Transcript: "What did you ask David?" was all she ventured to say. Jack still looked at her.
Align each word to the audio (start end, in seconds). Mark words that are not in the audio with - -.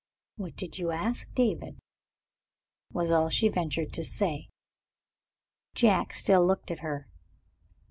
"What 0.35 0.55
did 0.55 0.79
you 0.79 0.89
ask 0.89 1.31
David?" 1.35 1.77
was 2.91 3.11
all 3.11 3.29
she 3.29 3.49
ventured 3.49 3.93
to 3.93 4.03
say. 4.03 4.49
Jack 5.75 6.13
still 6.13 6.43
looked 6.43 6.71
at 6.71 6.79
her. 6.79 7.07